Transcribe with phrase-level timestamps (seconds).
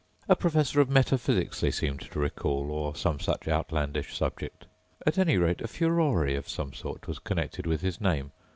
[0.27, 4.65] A professor of metaphysics, they seemed to recall, or some such outlandish subject.
[5.05, 8.31] At any rate a furore of some sort was connected with his name